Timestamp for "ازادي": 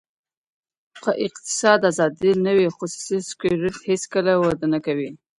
1.91-2.31